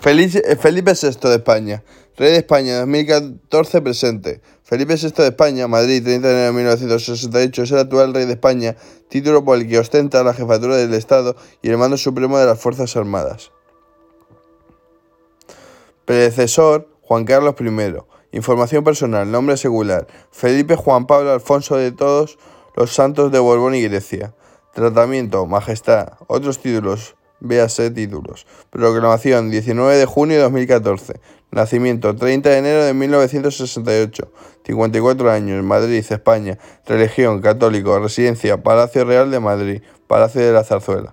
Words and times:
Felipe 0.00 0.94
VI 0.94 1.28
de 1.28 1.34
España. 1.34 1.82
Rey 2.16 2.32
de 2.32 2.38
España 2.38 2.78
2014 2.80 3.82
presente. 3.82 4.40
Felipe 4.62 4.94
VI 4.96 5.10
de 5.10 5.26
España, 5.26 5.68
Madrid, 5.68 6.02
30 6.02 6.26
de 6.26 6.34
enero 6.34 6.46
de 6.46 6.52
1968, 6.52 7.62
es 7.62 7.70
el 7.70 7.78
actual 7.78 8.14
rey 8.14 8.24
de 8.24 8.32
España, 8.32 8.76
título 9.08 9.44
por 9.44 9.58
el 9.58 9.68
que 9.68 9.78
ostenta 9.78 10.22
la 10.22 10.32
jefatura 10.32 10.76
del 10.76 10.94
Estado 10.94 11.36
y 11.60 11.68
el 11.68 11.76
mando 11.76 11.98
supremo 11.98 12.38
de 12.38 12.46
las 12.46 12.58
Fuerzas 12.58 12.96
Armadas. 12.96 13.52
Predecesor, 16.06 16.88
Juan 17.02 17.26
Carlos 17.26 17.54
I. 17.60 18.36
Información 18.36 18.84
personal, 18.84 19.30
nombre 19.30 19.56
secular, 19.58 20.06
Felipe 20.30 20.76
Juan 20.76 21.06
Pablo 21.06 21.32
Alfonso 21.32 21.76
de 21.76 21.92
todos 21.92 22.38
los 22.74 22.94
santos 22.94 23.32
de 23.32 23.38
Borbón 23.38 23.74
y 23.74 23.82
Grecia. 23.82 24.34
Tratamiento, 24.72 25.46
Majestad. 25.46 26.14
Otros 26.28 26.60
títulos, 26.60 27.16
véase 27.40 27.90
títulos. 27.90 28.46
Proclamación 28.70 29.50
19 29.50 29.96
de 29.96 30.06
junio 30.06 30.36
de 30.36 30.42
2014. 30.42 31.20
Nacimiento 31.50 32.14
30 32.14 32.48
de 32.48 32.58
enero 32.58 32.84
de 32.84 32.94
1968. 32.94 34.32
54 34.64 35.30
años, 35.30 35.64
Madrid, 35.64 36.04
España. 36.08 36.58
Religión, 36.86 37.40
católico. 37.40 37.98
Residencia, 37.98 38.62
Palacio 38.62 39.04
Real 39.04 39.30
de 39.30 39.40
Madrid. 39.40 39.82
Palacio 40.06 40.40
de 40.40 40.52
la 40.52 40.64
Zarzuela. 40.64 41.12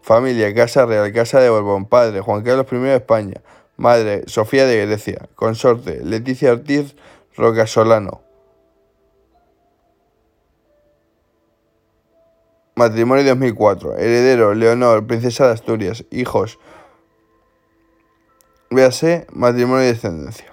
Familia, 0.00 0.52
Casa 0.52 0.84
Real, 0.84 1.12
Casa 1.12 1.38
de 1.40 1.48
Borbón. 1.48 1.86
Padre, 1.86 2.20
Juan 2.20 2.42
Carlos 2.42 2.66
I 2.72 2.76
de 2.76 2.96
España. 2.96 3.40
Madre, 3.76 4.24
Sofía 4.26 4.66
de 4.66 4.84
Grecia. 4.86 5.28
Consorte, 5.36 6.00
Leticia 6.04 6.52
Ortiz 6.52 6.96
Rocasolano. 7.36 8.22
Matrimonio 12.74 13.24
2004. 13.24 13.98
Heredero, 13.98 14.54
Leonor, 14.54 15.06
princesa 15.06 15.46
de 15.46 15.52
Asturias. 15.52 16.04
Hijos. 16.10 16.58
Véase, 18.70 19.26
matrimonio 19.32 19.84
y 19.84 19.88
descendencia. 19.88 20.52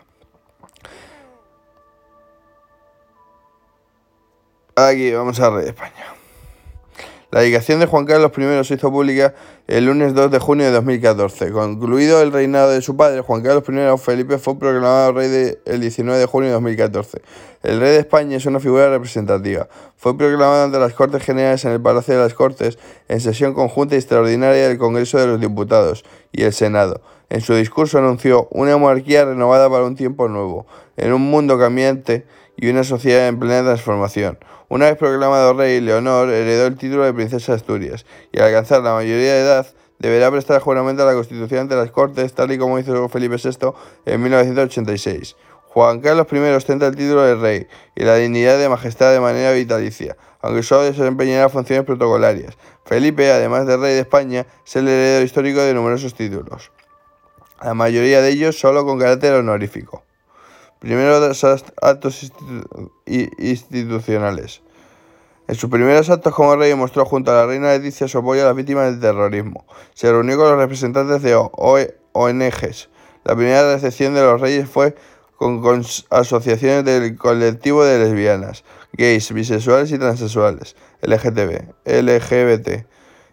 Aquí 4.76 5.12
vamos 5.12 5.40
a 5.40 5.50
Rey 5.50 5.64
de 5.64 5.70
España. 5.70 6.19
La 7.32 7.42
dedicación 7.42 7.80
de 7.80 7.86
Juan 7.86 8.08
Carlos 8.08 8.32
I 8.36 8.64
se 8.66 8.74
hizo 8.74 8.90
pública 8.90 9.36
el 9.68 9.86
lunes 9.86 10.16
2 10.16 10.32
de 10.32 10.40
junio 10.40 10.66
de 10.66 10.72
2014. 10.72 11.52
Concluido 11.52 12.24
el 12.24 12.32
reinado 12.32 12.72
de 12.72 12.82
su 12.82 12.98
padre, 12.98 13.22
Juan 13.22 13.44
Carlos 13.44 13.64
I 13.70 14.04
Felipe 14.04 14.40
fue 14.40 14.58
proclamado 14.58 15.12
rey 15.12 15.56
el 15.64 15.80
19 15.80 16.20
de 16.20 16.26
junio 16.26 16.48
de 16.48 16.54
2014. 16.54 17.22
El 17.62 17.80
rey 17.80 17.92
de 17.92 18.00
España 18.00 18.38
es 18.38 18.48
una 18.48 18.60
figura 18.60 18.90
representativa. 18.90 19.68
Fue 19.96 20.18
proclamado 20.18 20.64
ante 20.64 20.80
las 20.80 20.94
Cortes 20.94 21.22
Generales 21.22 21.64
en 21.66 21.72
el 21.74 21.80
Palacio 21.80 22.16
de 22.16 22.24
las 22.24 22.34
Cortes 22.34 22.80
en 23.08 23.22
sesión 23.22 23.54
conjunta 23.54 23.94
y 23.94 24.00
extraordinaria 24.00 24.68
del 24.68 24.80
Congreso 24.80 25.20
de 25.20 25.28
los 25.28 25.40
Diputados 25.40 26.04
y 26.32 26.46
el 26.46 26.54
Senado. 26.54 27.00
En 27.30 27.42
su 27.42 27.54
discurso 27.54 28.00
anunció 28.00 28.48
una 28.52 28.76
monarquía 28.78 29.24
renovada 29.24 29.70
para 29.70 29.84
un 29.84 29.96
tiempo 29.96 30.28
nuevo, 30.28 30.66
en 30.98 31.14
un 31.14 31.22
mundo 31.22 31.60
cambiante 31.60 32.26
y 32.58 32.70
una 32.70 32.84
sociedad 32.84 33.28
en 33.28 33.40
plena 33.40 33.62
transformación. 33.62 34.40
Una 34.68 34.86
vez 34.86 34.98
proclamado 34.98 35.54
rey, 35.54 35.80
Leonor 35.80 36.30
heredó 36.30 36.68
el 36.68 36.78
título 36.78 37.04
de 37.04 37.14
princesa 37.14 37.52
de 37.52 37.58
Asturias 37.58 38.06
y 38.32 38.40
al 38.40 38.46
alcanzar 38.46 38.82
la 38.82 38.94
mayoría 38.94 39.34
de 39.34 39.42
edad 39.42 39.68
deberá 40.00 40.32
prestar 40.32 40.60
juramento 40.62 41.04
a 41.04 41.06
la 41.06 41.14
Constitución 41.14 41.62
ante 41.62 41.76
las 41.76 41.92
Cortes, 41.92 42.34
tal 42.34 42.52
y 42.52 42.58
como 42.58 42.80
hizo 42.80 43.10
Felipe 43.10 43.36
VI 43.36 43.74
en 44.06 44.22
1986. 44.24 45.36
Juan 45.68 46.00
Carlos 46.00 46.26
I 46.32 46.38
ostenta 46.38 46.88
el 46.88 46.96
título 46.96 47.22
de 47.22 47.36
rey 47.36 47.68
y 47.96 48.04
la 48.04 48.16
dignidad 48.16 48.58
de 48.58 48.70
majestad 48.70 49.14
de 49.14 49.20
manera 49.20 49.52
vitalicia, 49.52 50.18
aunque 50.42 50.64
solo 50.64 50.84
desempeñará 50.84 51.48
funciones 51.50 51.86
protocolarias. 51.86 52.58
Felipe, 52.86 53.32
además 53.32 53.68
de 53.68 53.78
rey 53.78 53.94
de 53.94 54.00
España, 54.00 54.48
es 54.66 54.76
el 54.76 54.88
heredero 54.88 55.24
histórico 55.24 55.62
de 55.62 55.76
numerosos 55.76 56.16
títulos, 56.16 56.72
la 57.64 57.74
mayoría 57.74 58.22
de 58.22 58.30
ellos 58.30 58.60
solo 58.60 58.86
con 58.86 59.00
carácter 59.00 59.34
honorífico. 59.34 60.04
Primero 60.80 61.20
los 61.20 61.44
actos 61.44 62.32
institucionales. 63.06 64.62
En 65.48 65.56
sus 65.56 65.70
primeros 65.70 66.10
actos 66.10 66.34
como 66.34 66.56
rey 66.56 66.74
mostró 66.76 67.06
junto 67.06 67.32
a 67.32 67.36
la 67.36 67.46
reina 67.48 67.72
Leticia 67.72 68.08
su 68.08 68.20
apoyo 68.20 68.44
a 68.44 68.46
las 68.46 68.56
víctimas 68.56 68.92
del 68.92 69.00
terrorismo. 69.00 69.66
Se 69.94 70.12
reunió 70.12 70.38
con 70.38 70.50
los 70.50 70.58
representantes 70.58 71.22
de 71.22 71.36
ONGs. 71.36 72.90
La 73.26 73.36
primera 73.36 73.74
recepción 73.74 74.14
de 74.14 74.22
los 74.22 74.40
reyes 74.40 74.70
fue 74.70 74.96
con, 75.36 75.84
asociaciones 76.12 76.86
del 76.86 77.18
colectivo 77.18 77.84
de 77.84 78.00
lesbianas, 78.00 78.64
gays, 78.94 79.32
bisexuales 79.34 79.92
y 79.92 79.98
transexuales, 79.98 80.76
LGTB, 81.02 81.74
LGBT 81.86 82.86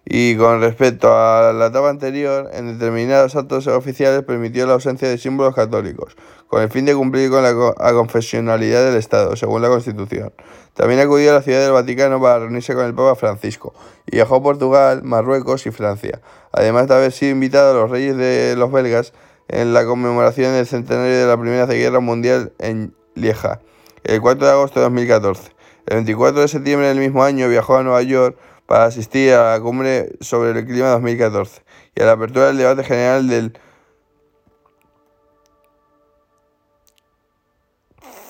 y 0.08 0.36
con 0.36 0.60
respecto 0.60 1.12
a 1.12 1.52
la 1.52 1.66
etapa 1.66 1.90
anterior, 1.90 2.48
en 2.52 2.78
determinados 2.78 3.34
actos 3.34 3.66
oficiales 3.66 4.22
permitió 4.22 4.64
la 4.64 4.74
ausencia 4.74 5.08
de 5.08 5.18
símbolos 5.18 5.52
católicos, 5.52 6.16
con 6.46 6.62
el 6.62 6.70
fin 6.70 6.84
de 6.84 6.94
cumplir 6.94 7.28
con 7.28 7.42
la 7.42 7.52
confesionalidad 7.92 8.84
del 8.84 8.94
Estado, 8.94 9.34
según 9.34 9.62
la 9.62 9.68
Constitución. 9.68 10.32
También 10.74 11.00
acudió 11.00 11.32
a 11.32 11.34
la 11.34 11.42
ciudad 11.42 11.60
del 11.60 11.72
Vaticano 11.72 12.20
para 12.20 12.38
reunirse 12.38 12.72
con 12.74 12.84
el 12.84 12.94
Papa 12.94 13.16
Francisco 13.16 13.74
y 14.06 14.16
viajó 14.16 14.36
a 14.36 14.42
Portugal, 14.44 15.02
Marruecos 15.02 15.66
y 15.66 15.72
Francia, 15.72 16.20
además 16.52 16.86
de 16.86 16.94
haber 16.94 17.10
sido 17.10 17.32
invitado 17.32 17.72
a 17.72 17.82
los 17.82 17.90
reyes 17.90 18.16
de 18.16 18.54
los 18.56 18.70
belgas 18.70 19.12
en 19.48 19.74
la 19.74 19.84
conmemoración 19.86 20.52
del 20.52 20.66
centenario 20.66 21.18
de 21.18 21.26
la 21.26 21.36
Primera 21.36 21.66
Guerra 21.66 21.98
Mundial 21.98 22.52
en 22.60 22.94
Lieja, 23.16 23.60
el 24.04 24.20
4 24.20 24.46
de 24.46 24.52
agosto 24.52 24.78
de 24.78 24.84
2014. 24.84 25.50
El 25.86 25.96
24 25.96 26.42
de 26.42 26.48
septiembre 26.48 26.88
del 26.88 26.98
mismo 26.98 27.24
año 27.24 27.48
viajó 27.48 27.76
a 27.76 27.82
Nueva 27.82 28.02
York 28.02 28.36
para 28.66 28.84
asistir 28.84 29.32
a 29.32 29.52
la 29.52 29.60
cumbre 29.60 30.10
sobre 30.20 30.58
el 30.58 30.66
clima 30.66 30.90
2014 30.90 31.62
y 31.94 32.02
a 32.02 32.06
la 32.06 32.12
apertura 32.12 32.48
del 32.48 32.58
debate 32.58 32.84
general 32.84 33.28
del 33.28 33.58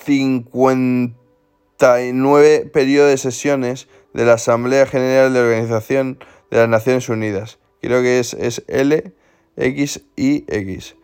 59 0.05 2.69
periodo 2.71 3.07
de 3.07 3.17
sesiones 3.17 3.89
de 4.13 4.25
la 4.25 4.33
Asamblea 4.33 4.85
General 4.85 5.33
de 5.33 5.39
la 5.39 5.45
Organización 5.45 6.19
de 6.49 6.57
las 6.57 6.69
Naciones 6.69 7.09
Unidas. 7.09 7.59
Creo 7.81 8.01
que 8.01 8.19
es, 8.19 8.33
es 8.33 8.63
L, 8.67 9.13
y 10.15 10.45
X. 10.47 10.95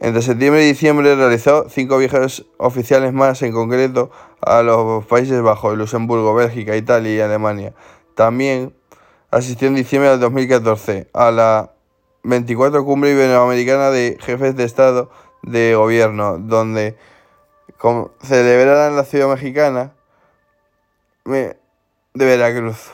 Entre 0.00 0.22
septiembre 0.22 0.64
y 0.64 0.68
diciembre 0.68 1.14
realizó 1.14 1.68
cinco 1.68 1.98
viajes 1.98 2.44
oficiales 2.56 3.12
más, 3.12 3.42
en 3.42 3.52
concreto 3.52 4.10
a 4.40 4.62
los 4.62 5.04
Países 5.06 5.42
Bajos, 5.42 5.76
Luxemburgo, 5.76 6.34
Bélgica, 6.34 6.76
Italia 6.76 7.14
y 7.14 7.20
Alemania. 7.20 7.74
También 8.14 8.74
asistió 9.30 9.68
en 9.68 9.74
diciembre 9.74 10.10
del 10.10 10.20
2014 10.20 11.08
a 11.12 11.30
la 11.30 11.72
24 12.22 12.84
Cumbre 12.84 13.12
Iberoamericana 13.12 13.90
de 13.90 14.18
Jefes 14.20 14.56
de 14.56 14.64
Estado 14.64 15.10
de 15.42 15.74
Gobierno, 15.74 16.38
donde 16.38 16.96
celebrará 18.22 18.88
en 18.88 18.96
la 18.96 19.04
ciudad 19.04 19.28
mexicana 19.28 19.92
de 21.24 21.56
Veracruz. 22.14 22.90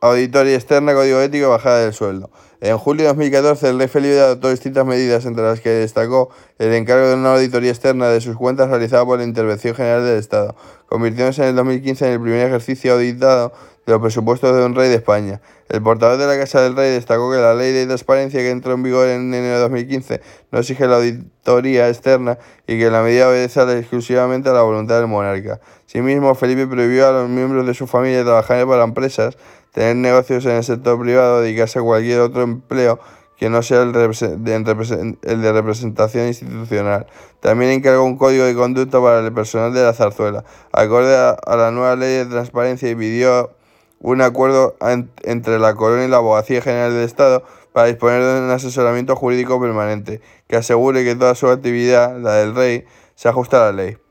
Auditoría 0.00 0.54
externa, 0.54 0.94
código 0.94 1.20
ético, 1.20 1.48
bajada 1.48 1.80
del 1.80 1.94
sueldo. 1.94 2.30
En 2.64 2.78
julio 2.78 3.02
de 3.02 3.08
2014, 3.08 3.70
el 3.70 3.78
rey 3.80 3.88
Felipe 3.88 4.20
adoptó 4.20 4.48
distintas 4.48 4.86
medidas, 4.86 5.26
entre 5.26 5.42
las 5.42 5.60
que 5.60 5.68
destacó 5.68 6.30
el 6.60 6.72
encargo 6.72 7.08
de 7.08 7.14
una 7.14 7.34
auditoría 7.34 7.72
externa 7.72 8.08
de 8.08 8.20
sus 8.20 8.36
cuentas 8.36 8.70
realizada 8.70 9.04
por 9.04 9.18
la 9.18 9.24
Intervención 9.24 9.74
General 9.74 10.04
del 10.04 10.16
Estado, 10.16 10.54
convirtiéndose 10.86 11.42
en 11.42 11.48
el 11.48 11.56
2015 11.56 12.06
en 12.06 12.12
el 12.12 12.20
primer 12.20 12.46
ejercicio 12.46 12.92
auditado 12.92 13.52
de 13.84 13.92
los 13.92 14.00
presupuestos 14.00 14.56
de 14.56 14.64
un 14.64 14.76
rey 14.76 14.88
de 14.90 14.94
España. 14.94 15.40
El 15.68 15.82
portavoz 15.82 16.20
de 16.20 16.26
la 16.28 16.38
Casa 16.38 16.60
del 16.60 16.76
Rey 16.76 16.92
destacó 16.92 17.32
que 17.32 17.38
la 17.38 17.52
ley 17.52 17.72
de 17.72 17.84
transparencia 17.86 18.38
que 18.38 18.50
entró 18.50 18.74
en 18.74 18.84
vigor 18.84 19.08
en 19.08 19.34
enero 19.34 19.54
de 19.54 19.60
2015 19.62 20.20
no 20.52 20.60
exige 20.60 20.86
la 20.86 20.98
auditoría 20.98 21.88
externa 21.88 22.38
y 22.68 22.78
que 22.78 22.90
la 22.90 23.02
medida 23.02 23.28
obedece 23.28 23.60
exclusivamente 23.76 24.50
a 24.50 24.52
la 24.52 24.62
voluntad 24.62 25.00
del 25.00 25.08
monarca. 25.08 25.60
Asimismo, 25.88 26.34
Felipe 26.36 26.68
prohibió 26.68 27.08
a 27.08 27.12
los 27.12 27.28
miembros 27.28 27.66
de 27.66 27.74
su 27.74 27.88
familia 27.88 28.22
trabajar 28.22 28.64
para 28.68 28.84
empresas, 28.84 29.36
tener 29.72 29.96
negocios 29.96 30.44
en 30.46 30.52
el 30.52 30.64
sector 30.64 31.00
privado, 31.00 31.40
dedicarse 31.40 31.78
a 31.78 31.82
cualquier 31.82 32.20
otro 32.20 32.42
empleo 32.42 33.00
que 33.36 33.50
no 33.50 33.60
sea 33.62 33.82
el 33.82 33.92
de, 33.92 35.52
representación 35.52 36.28
institucional. 36.28 37.06
También 37.40 37.72
encargó 37.72 38.04
un 38.04 38.16
código 38.16 38.44
de 38.44 38.54
conducta 38.54 39.00
para 39.00 39.18
el 39.18 39.32
personal 39.32 39.74
de 39.74 39.82
la 39.82 39.92
zarzuela, 39.94 40.44
acorde 40.70 41.16
a 41.16 41.56
la 41.56 41.72
nueva 41.72 41.96
ley 41.96 42.18
de 42.18 42.26
transparencia 42.26 42.88
y 42.88 42.94
pidió 42.94 43.50
un 43.98 44.20
acuerdo 44.20 44.76
entre 45.24 45.58
la 45.58 45.74
Corona 45.74 46.04
y 46.04 46.08
la 46.08 46.18
Abogacía 46.18 46.60
General 46.60 46.92
del 46.92 47.02
Estado 47.04 47.44
para 47.72 47.86
disponer 47.86 48.22
de 48.22 48.40
un 48.42 48.50
asesoramiento 48.50 49.16
jurídico 49.16 49.60
permanente 49.60 50.20
que 50.46 50.56
asegure 50.56 51.04
que 51.04 51.16
toda 51.16 51.34
su 51.34 51.48
actividad, 51.48 52.18
la 52.18 52.34
del 52.34 52.54
rey, 52.54 52.84
se 53.14 53.28
ajusta 53.28 53.68
a 53.68 53.72
la 53.72 53.84
ley. 53.84 54.01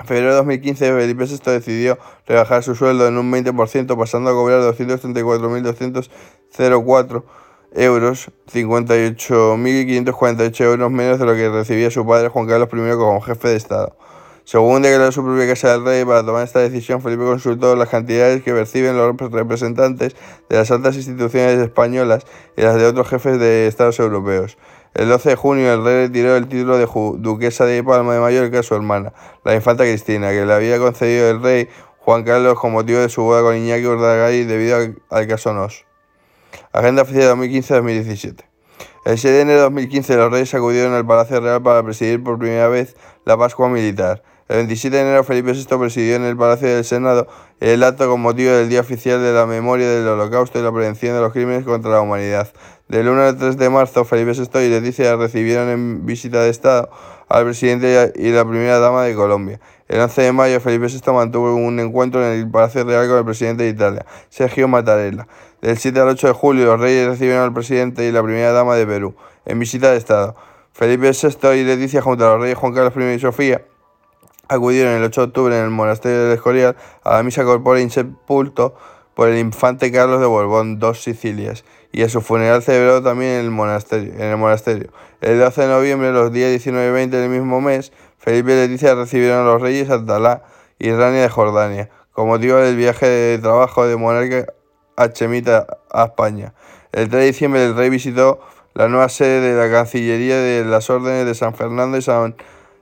En 0.00 0.06
febrero 0.06 0.30
de 0.30 0.36
2015, 0.36 0.92
Felipe 0.92 1.24
VI 1.24 1.50
decidió 1.50 1.98
rebajar 2.26 2.62
su 2.62 2.76
sueldo 2.76 3.08
en 3.08 3.18
un 3.18 3.32
20%, 3.32 3.98
pasando 3.98 4.30
a 4.30 4.32
cobrar 4.32 4.60
234.204 4.60 7.24
euros, 7.72 8.30
58.548 8.52 10.64
euros 10.64 10.90
menos 10.90 11.18
de 11.18 11.26
lo 11.26 11.34
que 11.34 11.48
recibía 11.48 11.90
su 11.90 12.06
padre 12.06 12.28
Juan 12.28 12.46
Carlos 12.46 12.68
I 12.72 12.76
como 12.96 13.20
jefe 13.20 13.48
de 13.48 13.56
Estado. 13.56 13.96
Según 14.44 14.80
declaró 14.80 15.10
su 15.12 15.22
propia 15.22 15.46
Casa 15.46 15.72
del 15.72 15.84
Rey, 15.84 16.06
para 16.06 16.24
tomar 16.24 16.42
esta 16.42 16.60
decisión, 16.60 17.02
Felipe 17.02 17.24
consultó 17.24 17.76
las 17.76 17.90
cantidades 17.90 18.42
que 18.42 18.54
perciben 18.54 18.96
los 18.96 19.14
representantes 19.30 20.16
de 20.48 20.56
las 20.56 20.70
altas 20.70 20.96
instituciones 20.96 21.58
españolas 21.58 22.24
y 22.56 22.62
las 22.62 22.76
de 22.76 22.86
otros 22.86 23.06
jefes 23.08 23.38
de 23.38 23.66
estados 23.66 24.00
europeos. 24.00 24.56
El 24.94 25.08
12 25.08 25.30
de 25.30 25.36
junio 25.36 25.72
el 25.72 25.84
rey 25.84 26.06
retiró 26.06 26.36
el 26.36 26.48
título 26.48 26.78
de 26.78 26.86
duquesa 27.20 27.66
de 27.66 27.82
Palma 27.84 28.14
de 28.14 28.20
Mallorca 28.20 28.60
a 28.60 28.62
su 28.62 28.74
hermana, 28.74 29.12
la 29.44 29.54
infanta 29.54 29.84
Cristina, 29.84 30.30
que 30.30 30.44
le 30.44 30.52
había 30.52 30.78
concedido 30.78 31.30
el 31.30 31.42
rey 31.42 31.68
Juan 31.98 32.24
Carlos 32.24 32.58
con 32.58 32.72
motivo 32.72 33.00
de 33.00 33.08
su 33.08 33.22
boda 33.22 33.42
con 33.42 33.56
Iñaki 33.56 33.84
Urdagay 33.84 34.44
debido 34.44 34.78
al 35.10 35.26
caso 35.26 35.52
Nos. 35.52 35.84
Agenda 36.72 37.02
oficial 37.02 37.36
2015-2017. 37.36 38.44
El 39.04 39.18
6 39.18 39.34
de 39.34 39.40
enero 39.40 39.58
de 39.58 39.64
2015 39.64 40.16
los 40.16 40.32
reyes 40.32 40.54
acudieron 40.54 40.94
al 40.94 41.06
Palacio 41.06 41.40
Real 41.40 41.62
para 41.62 41.82
presidir 41.82 42.22
por 42.22 42.38
primera 42.38 42.68
vez 42.68 42.96
la 43.24 43.36
Pascua 43.36 43.68
Militar. 43.68 44.22
El 44.48 44.56
27 44.56 44.96
de 44.96 45.02
enero 45.02 45.24
Felipe 45.24 45.52
VI 45.52 45.66
presidió 45.78 46.16
en 46.16 46.24
el 46.24 46.36
Palacio 46.36 46.68
del 46.68 46.84
Senado 46.84 47.28
el 47.60 47.82
acto 47.82 48.08
con 48.08 48.20
motivo 48.20 48.52
del 48.52 48.70
Día 48.70 48.80
Oficial 48.80 49.20
de 49.20 49.32
la 49.32 49.44
Memoria 49.44 49.88
del 49.88 50.08
Holocausto 50.08 50.58
y 50.58 50.62
la 50.62 50.72
Prevención 50.72 51.14
de 51.14 51.20
los 51.20 51.32
Crímenes 51.32 51.64
contra 51.64 51.90
la 51.90 52.00
Humanidad. 52.00 52.48
Del 52.88 53.06
1 53.06 53.22
al 53.22 53.36
3 53.36 53.58
de 53.58 53.68
marzo, 53.68 54.06
Felipe 54.06 54.32
VI 54.32 54.60
y 54.60 54.70
Leticia 54.70 55.14
recibieron 55.16 55.68
en 55.68 56.06
visita 56.06 56.40
de 56.40 56.48
Estado 56.48 56.88
al 57.28 57.44
presidente 57.44 58.14
y 58.16 58.30
la 58.30 58.46
primera 58.46 58.78
dama 58.78 59.02
de 59.02 59.14
Colombia. 59.14 59.60
El 59.88 60.00
11 60.00 60.22
de 60.22 60.32
mayo, 60.32 60.58
Felipe 60.58 60.86
VI 60.86 61.12
mantuvo 61.12 61.54
un 61.54 61.80
encuentro 61.80 62.24
en 62.24 62.38
el 62.38 62.50
Palacio 62.50 62.84
Real 62.84 63.06
con 63.06 63.18
el 63.18 63.26
presidente 63.26 63.64
de 63.64 63.68
Italia, 63.68 64.06
Sergio 64.30 64.68
Mattarella. 64.68 65.28
Del 65.60 65.76
7 65.76 66.00
al 66.00 66.08
8 66.08 66.28
de 66.28 66.32
julio, 66.32 66.64
los 66.64 66.80
reyes 66.80 67.06
recibieron 67.06 67.42
al 67.42 67.52
presidente 67.52 68.08
y 68.08 68.10
la 68.10 68.22
primera 68.22 68.52
dama 68.52 68.74
de 68.74 68.86
Perú, 68.86 69.14
en 69.44 69.58
visita 69.58 69.90
de 69.90 69.98
Estado. 69.98 70.34
Felipe 70.72 71.10
VI 71.10 71.48
y 71.58 71.64
Leticia, 71.64 72.00
junto 72.00 72.26
a 72.26 72.32
los 72.32 72.40
reyes 72.40 72.56
Juan 72.56 72.72
Carlos 72.72 72.94
I 72.96 73.16
y 73.16 73.18
Sofía, 73.18 73.66
acudieron 74.48 74.94
el 74.94 75.04
8 75.04 75.20
de 75.20 75.26
octubre 75.26 75.58
en 75.58 75.64
el 75.64 75.70
monasterio 75.70 76.24
del 76.24 76.32
Escorial 76.32 76.74
a 77.04 77.16
la 77.16 77.22
misa 77.22 77.44
corpórea 77.44 77.82
insepulto 77.82 78.74
por 79.12 79.28
el 79.28 79.36
infante 79.36 79.92
Carlos 79.92 80.20
de 80.20 80.26
Borbón, 80.26 80.78
dos 80.78 81.02
Sicilias, 81.02 81.64
y 81.92 82.02
a 82.02 82.08
su 82.08 82.20
funeral 82.20 82.62
celebrado 82.62 83.02
también 83.02 83.32
en 83.32 83.44
el 83.46 83.50
monasterio. 83.50 84.12
En 84.14 84.22
el, 84.22 84.36
monasterio. 84.36 84.90
el 85.20 85.38
12 85.38 85.62
de 85.62 85.68
noviembre, 85.68 86.12
los 86.12 86.32
días 86.32 86.50
19 86.50 86.88
y 86.88 86.92
20 86.92 87.16
del 87.16 87.30
mismo 87.30 87.60
mes, 87.60 87.92
Felipe 88.18 88.52
y 88.52 88.56
Leticia 88.56 88.94
recibieron 88.94 89.40
a 89.40 89.44
los 89.44 89.62
reyes 89.62 89.90
Abdalá 89.90 90.42
y 90.78 90.90
Rania 90.92 91.22
de 91.22 91.28
Jordania, 91.28 91.90
con 92.12 92.28
motivo 92.28 92.56
del 92.56 92.76
viaje 92.76 93.06
de 93.06 93.38
trabajo 93.38 93.86
de 93.86 93.96
monarca 93.96 94.52
a 94.96 95.12
Chemita 95.12 95.66
a 95.90 96.04
España. 96.04 96.54
El 96.92 97.08
3 97.08 97.20
de 97.20 97.26
diciembre 97.26 97.64
el 97.64 97.76
rey 97.76 97.90
visitó 97.90 98.40
la 98.74 98.88
nueva 98.88 99.08
sede 99.08 99.40
de 99.40 99.56
la 99.56 99.72
Cancillería 99.72 100.36
de 100.36 100.64
las 100.64 100.88
Órdenes 100.90 101.26
de 101.26 101.34
San 101.34 101.54
Fernando 101.54 101.96
y 101.96 102.02
San 102.02 102.36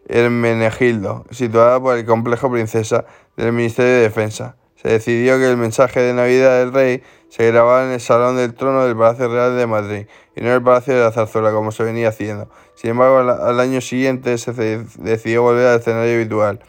Hermenegildo, 0.09 1.25
situada 1.31 1.81
por 1.81 1.97
el 1.97 2.05
complejo 2.05 2.51
Princesa 2.51 3.05
del 3.37 3.53
Ministerio 3.53 3.93
de 3.93 4.01
Defensa. 4.03 4.57
Se 4.87 4.93
decidió 4.93 5.37
que 5.39 5.51
el 5.51 5.57
mensaje 5.57 5.99
de 5.99 6.15
Navidad 6.15 6.61
del 6.61 6.73
rey 6.73 7.03
se 7.29 7.45
grabara 7.51 7.87
en 7.87 7.91
el 7.91 8.01
Salón 8.01 8.37
del 8.37 8.55
Trono 8.55 8.85
del 8.85 8.97
Palacio 8.97 9.27
Real 9.27 9.57
de 9.57 9.67
Madrid 9.67 10.07
y 10.37 10.43
no 10.43 10.47
en 10.47 10.53
el 10.53 10.63
Palacio 10.63 10.95
de 10.95 11.01
la 11.01 11.11
Zarzuela, 11.11 11.51
como 11.51 11.73
se 11.73 11.83
venía 11.83 12.11
haciendo. 12.11 12.49
Sin 12.77 12.91
embargo, 12.91 13.19
al 13.19 13.59
año 13.59 13.81
siguiente 13.81 14.39
se 14.39 14.53
decidió 14.99 15.43
volver 15.43 15.67
al 15.67 15.81
escenario 15.81 16.15
habitual. 16.15 16.61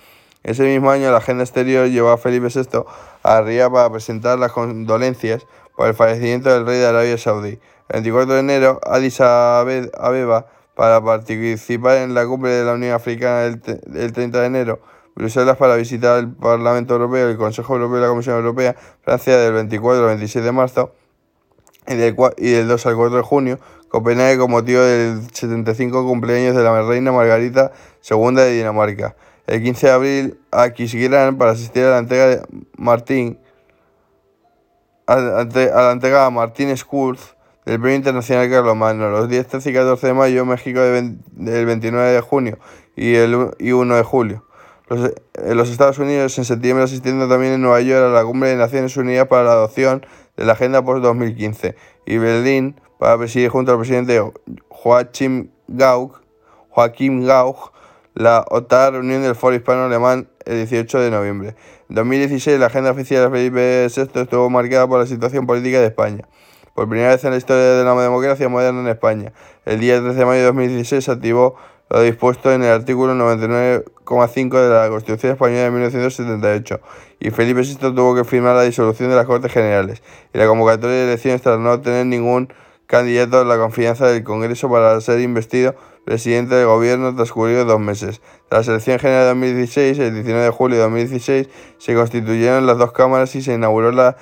Ese 0.42 0.64
mismo 0.64 0.90
año, 0.90 1.12
la 1.12 1.18
agenda 1.18 1.44
exterior 1.44 1.90
llevó 1.90 2.10
a 2.10 2.18
Felipe 2.18 2.48
VI 2.48 2.86
a 3.22 3.42
Riyadh 3.42 3.72
para 3.72 3.92
presentar 3.92 4.40
las 4.40 4.52
condolencias 4.52 5.46
por 5.76 5.88
el 5.88 5.94
fallecimiento 5.94 6.52
del 6.52 6.66
rey 6.66 6.80
de 6.80 6.88
Arabia 6.88 7.20
Saudí. 7.20 7.60
El 7.90 8.02
24 8.02 8.34
de 8.34 8.40
enero, 8.40 8.80
Addis 8.84 9.22
Abeba 9.22 10.48
para 10.74 11.04
participar 11.04 11.98
en 11.98 12.16
la 12.16 12.26
cumbre 12.26 12.50
de 12.50 12.66
la 12.66 12.74
Unión 12.74 12.94
Africana 12.94 13.44
el, 13.44 13.62
30 13.62 14.42
de 14.42 14.46
enero, 14.48 14.80
Bruselas 15.18 15.58
para 15.58 15.76
visitar 15.76 16.20
el 16.20 16.30
Parlamento 16.30 16.94
Europeo, 16.94 17.28
el 17.28 17.38
Consejo 17.38 17.74
Europeo 17.74 17.98
y 17.98 18.02
la 18.02 18.08
Comisión 18.08 18.36
Europea, 18.36 18.76
Francia 19.02 19.36
del 19.36 19.54
24 19.54 20.04
al 20.04 20.08
26 20.10 20.46
de 20.46 20.52
marzo 20.52 20.94
y 21.88 21.96
del, 21.96 22.16
y 22.38 22.52
del 22.52 22.68
2 22.68 22.86
al 22.86 22.96
4 22.96 23.18
de 23.18 23.24
junio, 23.24 23.60
Copenhague 23.90 24.38
con 24.38 24.52
motivo 24.52 24.82
del 24.82 25.22
75 25.32 26.06
cumpleaños 26.06 26.56
de 26.56 26.62
la 26.62 26.84
reina 26.84 27.12
Margarita 27.12 27.72
II 28.08 28.36
de 28.36 28.52
Dinamarca. 28.52 29.16
El 29.48 29.64
15 29.64 29.88
de 29.88 29.94
abril 29.94 30.40
a 30.52 30.70
Kisgran 30.70 31.38
para 31.38 31.52
asistir 31.52 31.84
a 31.86 31.92
la 31.92 31.98
entrega 31.98 32.28
de 32.28 32.42
Martín 32.78 33.40
a, 35.08 35.16
la 35.16 35.92
entrega 35.94 36.26
a 36.26 36.30
Martín 36.30 36.76
Schulz 36.76 37.36
del 37.66 37.80
Premio 37.80 37.96
Internacional 37.96 38.50
Carlos 38.52 38.76
Magno. 38.76 39.10
Los 39.10 39.30
10, 39.30 39.48
13 39.48 39.72
y 39.72 39.74
14 39.74 40.08
de 40.08 40.14
mayo, 40.14 40.46
México 40.46 40.80
del 40.80 41.66
29 41.66 42.12
de 42.12 42.22
junio 42.22 42.60
y 42.96 43.16
el 43.16 43.52
y 43.58 43.72
1 43.72 43.96
de 43.96 44.04
julio. 44.04 44.47
Los, 44.90 45.14
en 45.34 45.58
los 45.58 45.70
Estados 45.70 46.00
Unidos 46.00 46.38
en 46.38 46.46
septiembre 46.46 46.84
asistiendo 46.84 47.28
también 47.28 47.54
en 47.54 47.62
Nueva 47.62 47.82
York 47.82 48.06
a 48.06 48.10
la 48.10 48.24
Cumbre 48.24 48.50
de 48.50 48.56
Naciones 48.56 48.96
Unidas 48.96 49.28
para 49.28 49.44
la 49.44 49.52
adopción 49.52 50.06
de 50.38 50.46
la 50.46 50.54
Agenda 50.54 50.84
Post-2015 50.84 51.76
y 52.06 52.18
Berlín 52.18 52.80
para 52.98 53.18
presidir 53.18 53.50
junto 53.50 53.72
al 53.72 53.80
presidente 53.80 54.22
Joachim 54.70 55.50
Gauck, 55.68 56.22
Joachim 56.70 57.26
Gauck 57.26 57.74
la 58.14 58.46
octava 58.50 58.92
reunión 58.92 59.22
del 59.22 59.36
Foro 59.36 59.56
Hispano-Alemán 59.56 60.30
el 60.46 60.56
18 60.56 61.00
de 61.00 61.12
noviembre. 61.12 61.56
En 61.90 61.96
2016 61.96 62.60
la 62.60 62.68
agenda 62.68 62.92
oficial 62.92 63.26
de 63.26 63.38
Felipe 63.38 63.88
VI 63.96 64.22
estuvo 64.22 64.50
marcada 64.50 64.88
por 64.88 65.00
la 65.00 65.06
situación 65.06 65.46
política 65.46 65.80
de 65.80 65.88
España 65.88 66.28
por 66.78 66.88
primera 66.88 67.10
vez 67.10 67.24
en 67.24 67.32
la 67.32 67.38
historia 67.38 67.64
de 67.64 67.84
la 67.84 68.00
democracia 68.00 68.48
moderna 68.50 68.82
en 68.82 68.88
España. 68.88 69.34
El 69.66 69.80
día 69.80 70.00
13 70.00 70.14
de 70.14 70.26
mayo 70.26 70.40
de 70.42 70.46
2016 70.46 71.06
se 71.06 71.12
activó 71.12 71.56
lo 71.90 72.02
dispuesto 72.02 72.52
en 72.52 72.64
el 72.64 72.72
artículo 72.72 73.14
99,5 73.16 74.62
de 74.62 74.70
la 74.70 74.90
Constitución 74.90 75.34
Española 75.34 75.64
de 75.64 75.72
1978 75.72 76.80
y 77.20 77.32
Felipe 77.32 77.62
VI 77.62 77.76
tuvo 77.96 78.16
que 78.16 78.24
firmar 78.24 78.56
la 78.56 78.64
disolución 78.64 79.10
de 79.10 79.16
las 79.16 79.26
Cortes 79.26 79.52
Generales 79.52 80.04
y 80.34 80.38
la 80.38 80.48
convocatoria 80.48 80.96
de 80.96 81.04
elecciones 81.06 81.42
tras 81.42 81.60
no 81.60 81.80
tener 81.82 82.06
ningún 82.06 82.50
candidato 82.88 83.40
a 83.40 83.46
la 83.46 83.58
confianza 83.58 84.08
del 84.08 84.24
Congreso 84.24 84.70
para 84.70 85.00
ser 85.02 85.20
investido 85.20 85.76
presidente 86.06 86.56
del 86.56 86.68
gobierno 86.68 87.14
transcurrido 87.14 87.66
dos 87.66 87.82
meses. 87.82 88.22
Tras 88.48 88.66
la 88.68 88.76
elección 88.76 88.98
general 88.98 89.24
de 89.24 89.28
2016, 89.28 90.00
el 90.00 90.14
19 90.14 90.46
de 90.46 90.50
julio 90.52 90.78
de 90.78 90.84
2016, 90.84 91.50
se 91.78 91.96
constituyeron 91.96 92.66
las 92.66 92.78
dos 92.78 92.94
cámaras 92.94 93.36
y 93.36 93.42
se 93.42 93.54
inauguró 93.54 93.92
la 93.92 94.16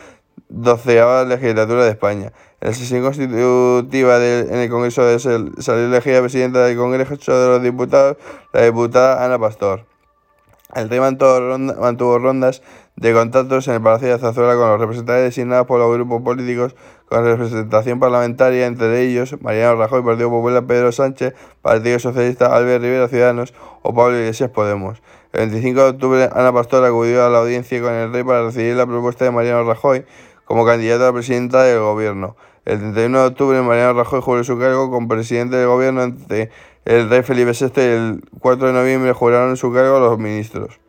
doceava 0.50 1.26
legislatura 1.26 1.84
de 1.84 1.92
España. 1.92 2.34
En 2.62 2.70
la 2.70 2.74
sesión 2.74 3.04
constitutiva 3.04 4.18
en 4.26 4.56
el 4.56 4.70
Congreso 4.70 5.04
de 5.04 5.20
salió 5.20 5.86
elegida 5.86 6.22
presidenta 6.22 6.66
del 6.66 6.78
Congreso 6.78 7.40
de 7.40 7.48
los 7.48 7.62
Diputados, 7.62 8.18
la 8.54 8.64
diputada 8.64 9.26
Ana 9.26 9.38
Pastor. 9.38 9.86
El 10.74 10.90
rey 10.90 11.00
mantuvo, 11.00 12.20
rondas 12.20 12.62
de 12.96 13.14
contactos 13.14 13.68
en 13.68 13.76
el 13.76 13.82
Palacio 13.82 14.10
de 14.10 14.18
Zazuela 14.18 14.56
con 14.56 14.70
los 14.70 14.80
representantes 14.80 15.24
designados 15.26 15.68
por 15.68 15.80
los 15.80 15.94
grupos 15.94 16.22
políticos 16.22 16.76
con 17.08 17.24
representación 17.24 18.00
parlamentaria, 18.00 18.66
entre 18.66 19.02
ellos 19.02 19.42
Mariano 19.42 19.76
Rajoy, 19.76 20.02
Partido 20.02 20.30
Popular, 20.30 20.66
Pedro 20.66 20.92
Sánchez, 20.92 21.34
Partido 21.62 22.00
Socialista, 22.00 22.56
Albert 22.56 22.82
Rivera, 22.82 23.08
Ciudadanos 23.08 23.54
o 23.84 23.94
Pablo 23.94 24.18
Iglesias, 24.18 24.50
Podemos. 24.50 25.02
El 25.36 25.50
25 25.50 25.82
de 25.82 25.90
octubre, 25.90 26.30
Ana 26.32 26.54
Pastor 26.54 26.86
acudió 26.86 27.26
a 27.26 27.30
la 27.30 27.40
audiencia 27.40 27.82
con 27.82 27.92
el 27.94 28.14
rey 28.14 28.24
para 28.24 28.46
recibir 28.46 28.74
la 28.76 28.86
propuesta 28.86 29.26
de 29.26 29.32
Mariano 29.32 29.66
Rajoy 29.66 30.06
como 30.46 30.66
candidata 30.66 31.10
a 31.10 31.14
presidenta 31.14 31.64
del 31.64 31.80
gobierno. 31.80 32.38
El 32.64 32.80
31 32.80 33.20
de 33.20 33.26
octubre, 33.26 33.62
Mariano 33.62 33.94
Rajoy 33.94 34.22
juró 34.22 34.44
su 34.46 34.58
cargo 34.58 34.90
como 34.90 35.10
presidente 35.10 35.58
del 35.58 35.68
gobierno 35.68 36.04
ante 36.04 36.52
el 36.86 37.10
rey 37.10 37.22
Felipe 37.22 37.52
VI 37.52 37.72
y 37.76 37.80
el 37.82 38.22
4 38.40 38.68
de 38.68 38.74
noviembre 38.74 39.12
juraron 39.12 39.58
su 39.58 39.74
cargo 39.74 40.00
los 40.00 40.18
ministros. 40.18 40.80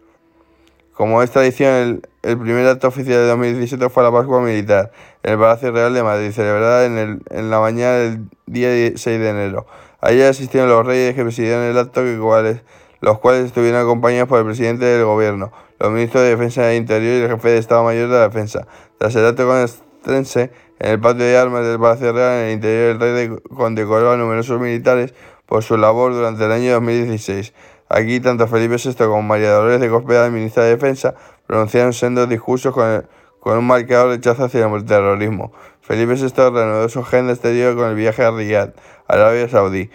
Como 0.93 1.23
es 1.25 1.31
tradición, 1.33 2.00
el, 2.23 2.38
primer 2.38 2.69
acto 2.69 2.87
oficial 2.87 3.19
de 3.19 3.26
2017 3.26 3.88
fue 3.91 4.05
la 4.05 4.12
Pascua 4.12 4.41
Militar 4.41 4.93
en 5.25 5.33
el 5.33 5.38
Palacio 5.38 5.73
Real 5.73 5.93
de 5.93 6.05
Madrid, 6.05 6.31
celebrada 6.31 6.87
en, 6.87 7.50
la 7.50 7.59
mañana 7.59 7.95
del 7.95 8.29
día 8.47 8.69
6 8.95 9.05
de 9.05 9.29
enero. 9.29 9.67
Allí 10.00 10.23
asistieron 10.23 10.69
los 10.69 10.87
reyes 10.87 11.17
que 11.17 11.23
presidieron 11.23 11.65
el 11.65 11.76
acto, 11.76 12.03
que 12.03 12.17
cuales, 12.17 12.62
los 13.00 13.19
cuales 13.19 13.47
estuvieron 13.47 13.81
acompañados 13.81 14.29
por 14.29 14.38
el 14.38 14.47
presidente 14.47 14.85
del 14.85 15.05
gobierno, 15.05 15.53
los 15.79 15.91
ministros 15.91 16.23
de 16.23 16.31
Defensa 16.31 16.73
e 16.73 16.76
Interior 16.76 17.21
y 17.21 17.23
el 17.25 17.31
jefe 17.31 17.50
de 17.50 17.59
Estado 17.59 17.85
Mayor 17.85 18.09
de 18.09 18.15
la 18.15 18.23
Defensa. 18.29 18.67
Tras 18.99 19.15
el 19.17 19.26
acto 19.26 19.47
conestrense, 19.47 20.50
en 20.79 20.91
el 20.91 21.00
patio 21.00 21.25
de 21.25 21.37
armas 21.37 21.65
del 21.65 21.79
Palacio 21.79 22.12
Real, 22.12 22.41
en 22.41 22.47
el 22.47 22.53
interior 22.53 22.99
del 22.99 23.15
rey 23.15 23.38
condecoró 23.55 24.12
a 24.12 24.17
numerosos 24.17 24.61
militares 24.61 25.15
por 25.47 25.62
su 25.62 25.76
labor 25.76 26.12
durante 26.12 26.45
el 26.45 26.53
año 26.53 26.73
2016. 26.75 27.55
Aquí, 27.88 28.21
tanto 28.21 28.47
Felipe 28.49 28.76
VI 28.83 28.95
como 28.95 29.23
María 29.23 29.53
Dolores 29.53 29.81
de 29.81 29.88
Cospeda, 29.88 30.29
ministra 30.29 30.65
de 30.65 30.71
Defensa, 30.71 31.15
pronunciaron 31.47 31.93
sendos 31.93 32.29
discursos 32.29 32.75
con, 32.75 33.07
con 33.41 33.59
un 33.59 33.67
marcado 33.67 34.11
rechazo 34.11 34.45
hacia 34.45 34.67
el 34.67 34.85
terrorismo. 34.85 35.53
Felipe 35.81 36.15
VI 36.15 36.50
reanudó 36.50 36.88
su 36.88 37.00
agenda 37.00 37.33
exterior 37.33 37.76
con 37.76 37.88
el 37.88 37.95
viaje 37.95 38.25
a 38.25 38.33
Riyadh, 38.33 38.75
Arabia 39.07 39.49
Saudí, 39.49 39.88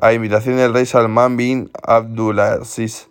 a 0.00 0.12
invitación 0.12 0.56
del 0.56 0.72
rey 0.72 0.86
Salman 0.86 1.36
bin 1.36 1.70
Abdulaziz, 1.82 3.08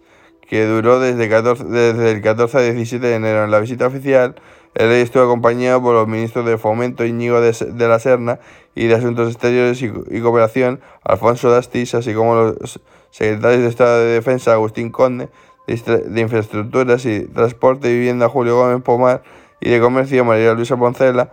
que 0.47 0.65
duró 0.65 0.99
desde, 0.99 1.29
14, 1.29 1.63
desde 1.65 2.11
el 2.11 2.21
14 2.21 2.57
al 2.57 2.75
17 2.75 3.05
de 3.05 3.15
enero. 3.15 3.43
En 3.43 3.51
la 3.51 3.59
visita 3.59 3.87
oficial, 3.87 4.35
el 4.75 4.89
rey 4.89 5.01
estuvo 5.01 5.23
acompañado 5.23 5.81
por 5.81 5.93
los 5.93 6.07
ministros 6.07 6.45
de 6.45 6.57
Fomento 6.57 7.05
Íñigo 7.05 7.41
de, 7.41 7.87
la 7.87 7.99
Serna 7.99 8.39
y 8.75 8.87
de 8.87 8.95
Asuntos 8.95 9.31
Exteriores 9.31 9.81
y, 9.81 10.21
Cooperación, 10.21 10.79
Alfonso 11.03 11.51
Dastis, 11.51 11.95
así 11.95 12.13
como 12.13 12.35
los 12.35 12.79
secretarios 13.11 13.61
de 13.61 13.67
Estado 13.67 13.99
de 13.99 14.13
Defensa, 14.13 14.53
Agustín 14.53 14.91
Conde, 14.91 15.29
de, 15.67 16.21
Infraestructuras 16.21 17.05
y 17.05 17.25
Transporte 17.25 17.89
y 17.89 17.93
Vivienda, 17.93 18.29
Julio 18.29 18.55
Gómez 18.57 18.81
Pomar, 18.81 19.23
y 19.59 19.69
de 19.69 19.79
Comercio, 19.79 20.23
María 20.23 20.53
Luisa 20.53 20.77
Poncela. 20.77 21.31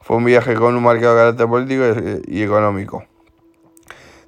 Fue 0.00 0.16
un 0.16 0.24
viaje 0.24 0.54
con 0.54 0.74
un 0.76 0.82
marcado 0.82 1.16
carácter 1.16 1.46
político 1.46 1.82
y 2.26 2.42
económico. 2.42 3.04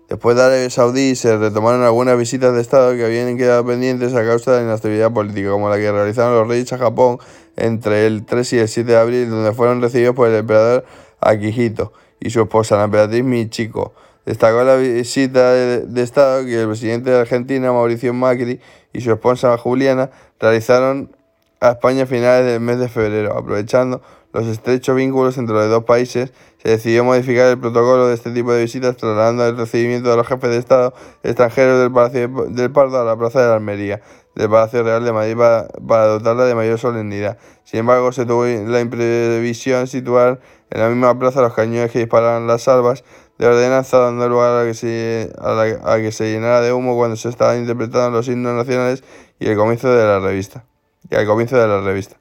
Después 0.09 0.37
de 0.37 0.43
Arabia 0.43 0.71
Saudí 0.71 1.15
se 1.17 1.37
retomaron 1.37 1.83
algunas 1.83 2.17
visitas 2.17 2.55
de 2.55 2.62
Estado 2.62 2.97
que 2.97 3.05
habían 3.05 3.37
quedado 3.37 3.67
pendientes 3.67 4.15
a 4.15 4.25
causa 4.25 4.53
de 4.53 4.62
la 4.62 4.69
inestabilidad 4.69 5.12
política, 5.12 5.50
como 5.50 5.69
la 5.69 5.77
que 5.77 5.93
realizaron 5.93 6.35
los 6.35 6.49
reyes 6.49 6.73
a 6.73 6.79
Japón 6.79 7.19
entre 7.57 8.07
el 8.07 8.25
3 8.25 8.53
y 8.55 8.59
el 8.59 8.69
7 8.69 8.91
de 8.91 8.97
abril, 8.97 9.29
donde 9.29 9.53
fueron 9.53 9.83
recibidos 9.83 10.15
por 10.15 10.29
el 10.29 10.37
emperador 10.37 10.87
Akihito 11.21 11.93
y 12.21 12.31
su 12.31 12.41
esposa, 12.41 12.79
la 12.79 12.85
emperatriz 12.85 13.23
Michiko. 13.23 13.93
Destacó 14.25 14.65
la 14.65 14.77
visita 14.77 15.53
de, 15.53 16.03
Estado 16.03 16.47
que 16.47 16.62
el 16.62 16.69
presidente 16.69 17.11
de 17.11 17.21
Argentina, 17.21 17.71
Mauricio 17.71 18.15
Macri, 18.15 18.61
y 18.95 19.03
su 19.03 19.12
esposa 19.12 19.59
Juliana 19.59 20.11
realizaron 20.41 21.15
a 21.61 21.73
España 21.73 22.05
a 22.05 22.07
finales 22.07 22.47
del 22.47 22.61
mes 22.61 22.79
de 22.79 22.88
febrero, 22.88 23.37
aprovechando 23.37 24.00
los 24.38 24.47
estrechos 24.47 24.95
vínculos 24.95 25.37
entre 25.37 25.54
los 25.54 25.68
dos 25.68 25.85
países 25.85 26.33
se 26.62 26.68
decidió 26.68 27.04
modificar 27.04 27.49
el 27.49 27.59
protocolo 27.59 28.07
de 28.07 28.14
este 28.14 28.30
tipo 28.30 28.52
de 28.52 28.62
visitas, 28.62 28.97
trasladando 28.97 29.47
el 29.47 29.57
recibimiento 29.57 30.11
de 30.11 30.16
los 30.16 30.26
jefes 30.26 30.50
de 30.50 30.59
Estado 30.59 30.95
extranjeros 31.23 31.80
del 31.80 31.92
Palacio 31.92 32.28
del 32.49 32.71
Pardo 32.71 33.00
a 33.00 33.04
la 33.04 33.16
Plaza 33.16 33.40
de 33.40 33.49
la 33.49 33.54
Almería, 33.54 34.00
del 34.35 34.49
Palacio 34.49 34.83
Real 34.85 35.04
de 35.04 35.12
Madrid, 35.12 35.37
para, 35.37 36.07
dotarla 36.07 36.45
de 36.45 36.54
mayor 36.54 36.78
solemnidad. 36.78 37.38
Sin 37.64 37.80
embargo, 37.80 38.12
se 38.12 38.26
tuvo 38.26 38.45
la 38.45 38.80
imprevisión 38.80 39.87
situar 39.87 40.40
en 40.71 40.80
la 40.80 40.88
misma 40.88 41.18
plaza 41.18 41.40
los 41.40 41.54
cañones 41.54 41.90
que 41.90 41.99
disparaban 41.99 42.47
las 42.47 42.62
salvas 42.62 43.02
de 43.38 43.47
ordenanza, 43.47 43.99
dando 43.99 44.28
lugar 44.28 44.62
a 44.62 44.66
que, 44.66 44.75
se, 44.75 45.33
a, 45.38 45.97
que 45.97 46.12
se 46.12 46.30
llenara 46.30 46.61
de 46.61 46.73
humo 46.73 46.97
cuando 46.97 47.16
se 47.16 47.28
estaban 47.28 47.59
interpretando 47.59 48.11
los 48.11 48.28
himnos 48.28 48.54
nacionales 48.54 49.02
y 49.38 49.49
el 49.49 49.57
comienzo 49.57 49.92
de 49.92 50.04
la 50.04 50.21
revista. 50.21 50.64
Y 51.11 51.16
al 51.16 51.26
comienzo 51.26 51.57
de 51.57 51.66
la 51.66 51.80
revista. 51.80 52.16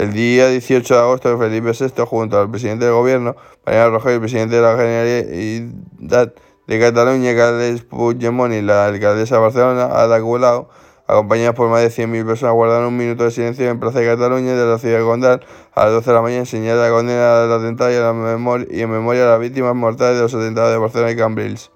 El 0.00 0.14
día 0.14 0.48
18 0.48 0.94
de 0.94 1.00
agosto, 1.00 1.36
Felipe 1.36 1.72
VI, 1.78 2.06
junto 2.06 2.40
al 2.40 2.50
presidente 2.50 2.86
del 2.86 2.94
gobierno, 2.94 3.36
Mariano 3.66 3.90
Rajoy, 3.90 4.14
el 4.14 4.20
presidente 4.20 4.56
de 4.56 4.62
la 4.62 4.74
Generalidad 4.74 6.32
de 6.66 6.80
Cataluña, 6.80 7.36
Carles 7.36 7.82
Puigdemont 7.82 8.54
y 8.54 8.62
la 8.62 8.86
alcaldesa 8.86 9.34
de 9.34 9.42
Barcelona, 9.42 9.84
Ada 9.92 10.22
Colau, 10.22 10.68
acompañados 11.06 11.54
por 11.54 11.68
más 11.68 11.82
de 11.82 11.88
100.000 11.90 12.24
personas, 12.24 12.54
guardaron 12.54 12.86
un 12.86 12.96
minuto 12.96 13.24
de 13.24 13.30
silencio 13.30 13.68
en 13.68 13.78
Plaza 13.78 13.98
de 13.98 14.06
Cataluña 14.06 14.54
de 14.54 14.64
la 14.64 14.78
ciudad 14.78 14.96
de 14.96 15.02
Gondal 15.02 15.46
a 15.74 15.84
las 15.84 15.92
12 15.92 16.10
de 16.10 16.16
la 16.16 16.22
mañana 16.22 16.40
en 16.40 16.46
señal 16.46 16.78
de 16.78 16.82
la 16.82 16.88
condena 16.88 17.40
del 17.42 17.52
atentado 17.52 17.90
y, 17.90 17.96
la 17.96 18.14
memoria, 18.14 18.66
y 18.70 18.80
en 18.80 18.90
memoria 18.90 19.24
de 19.24 19.28
las 19.28 19.40
víctimas 19.40 19.74
mortales 19.74 20.16
de 20.16 20.22
los 20.22 20.34
atentados 20.34 20.72
de 20.72 20.78
Barcelona 20.78 21.10
y 21.10 21.16
Cambrils. 21.16 21.70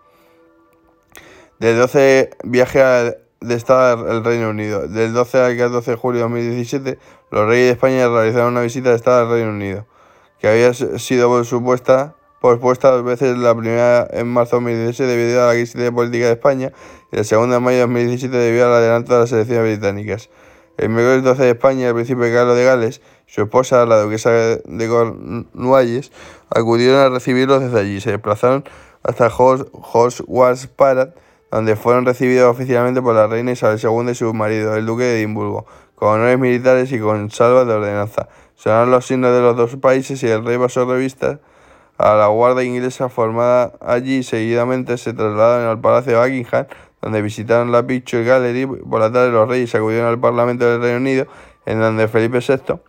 Del 1.58 1.76
12 1.76 2.30
viaje 2.42 2.82
al 2.82 3.23
Estado 3.50 4.04
del 4.04 4.24
Reino 4.24 4.50
Unido. 4.50 4.88
Del 4.88 5.12
12 5.12 5.40
al 5.40 5.56
14 5.56 5.90
de 5.90 5.96
julio 5.96 6.18
de 6.18 6.22
2017, 6.22 6.98
los 7.30 7.46
reyes 7.46 7.66
de 7.66 7.72
España 7.72 8.08
realizaron 8.08 8.52
una 8.52 8.62
visita 8.62 8.90
de 8.90 8.96
Estado 8.96 9.26
al 9.26 9.30
Reino 9.30 9.50
Unido, 9.50 9.86
que 10.40 10.48
había 10.48 10.72
sido 10.74 11.44
supuesta, 11.44 12.16
pospuesta 12.40 12.90
dos 12.90 13.04
veces, 13.04 13.36
la 13.38 13.54
primera 13.54 14.06
en 14.10 14.28
marzo 14.28 14.60
de 14.60 14.72
2017 14.72 15.16
debido 15.16 15.42
a 15.42 15.46
la 15.48 15.52
crisis 15.52 15.74
de 15.74 15.92
política 15.92 16.26
de 16.26 16.32
España 16.32 16.72
y 17.12 17.16
la 17.16 17.24
segunda 17.24 17.56
en 17.56 17.62
mayo 17.62 17.76
de 17.76 17.82
2017 17.82 18.36
debido 18.36 18.66
al 18.66 18.74
adelanto 18.74 19.14
de 19.14 19.20
las 19.20 19.32
elecciones 19.32 19.64
británicas. 19.64 20.30
El 20.76 20.88
miércoles 20.88 21.22
12 21.22 21.42
de 21.42 21.50
España, 21.50 21.88
el 21.88 21.94
príncipe 21.94 22.32
Carlos 22.32 22.56
de 22.56 22.64
Gales 22.64 23.00
y 23.28 23.32
su 23.32 23.42
esposa, 23.42 23.86
la 23.86 24.00
duquesa 24.00 24.30
de 24.30 24.88
Cornualles, 24.88 26.10
acudieron 26.50 27.00
a 27.00 27.08
recibirlos 27.10 27.62
desde 27.62 27.78
allí. 27.78 28.00
Se 28.00 28.10
desplazaron 28.10 28.64
hasta 29.04 29.30
Wars 30.26 30.66
Parade, 30.74 31.12
donde 31.54 31.76
fueron 31.76 32.04
recibidos 32.04 32.50
oficialmente 32.50 33.00
por 33.00 33.14
la 33.14 33.28
reina 33.28 33.52
Isabel 33.52 33.78
II 33.80 34.10
y 34.10 34.14
su 34.16 34.34
marido, 34.34 34.74
el 34.74 34.86
duque 34.86 35.04
de 35.04 35.20
Edimburgo, 35.20 35.66
con 35.94 36.08
honores 36.08 36.36
militares 36.36 36.90
y 36.90 36.98
con 36.98 37.30
salvas 37.30 37.68
de 37.68 37.74
ordenanza. 37.74 38.28
Sonaron 38.56 38.90
los 38.90 39.06
signos 39.06 39.32
de 39.32 39.40
los 39.40 39.56
dos 39.56 39.76
países 39.76 40.20
y 40.24 40.26
el 40.26 40.44
rey 40.44 40.58
pasó 40.58 40.84
revista 40.84 41.38
a 41.96 42.14
la 42.16 42.26
guardia 42.26 42.64
inglesa 42.64 43.08
formada 43.08 43.72
allí. 43.80 44.24
Seguidamente 44.24 44.98
se 44.98 45.12
trasladaron 45.12 45.68
al 45.68 45.80
Palacio 45.80 46.14
de 46.14 46.18
Buckingham, 46.18 46.66
donde 47.00 47.22
visitaron 47.22 47.70
la 47.70 47.86
Picture 47.86 48.24
Gallery. 48.24 48.66
Por 48.66 48.98
la 48.98 49.12
tarde 49.12 49.30
los 49.30 49.48
reyes 49.48 49.72
acudieron 49.76 50.08
al 50.08 50.18
Parlamento 50.18 50.68
del 50.68 50.82
Reino 50.82 50.96
Unido, 50.96 51.28
en 51.66 51.78
donde 51.78 52.08
Felipe 52.08 52.40
VI 52.40 52.80